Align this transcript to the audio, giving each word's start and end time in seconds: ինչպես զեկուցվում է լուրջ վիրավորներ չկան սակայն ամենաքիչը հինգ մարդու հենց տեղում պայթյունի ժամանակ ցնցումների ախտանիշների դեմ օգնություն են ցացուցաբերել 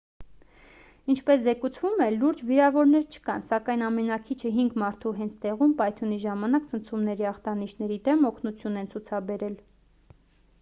ինչպես 1.13 1.41
զեկուցվում 1.47 1.99
է 2.05 2.07
լուրջ 2.13 2.39
վիրավորներ 2.51 3.03
չկան 3.17 3.45
սակայն 3.49 3.83
ամենաքիչը 3.89 4.53
հինգ 4.57 4.79
մարդու 4.85 5.13
հենց 5.19 5.37
տեղում 5.45 5.77
պայթյունի 5.83 6.19
ժամանակ 6.25 6.67
ցնցումների 6.73 7.29
ախտանիշների 7.35 8.01
դեմ 8.11 8.27
օգնություն 8.33 8.83
են 8.83 8.93
ցացուցաբերել 8.97 9.63